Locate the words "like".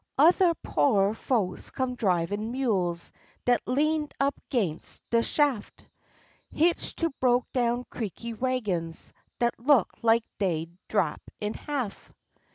10.03-10.23